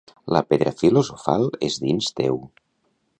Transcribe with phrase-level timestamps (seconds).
[0.35, 2.41] La pedra filosofal és dins teu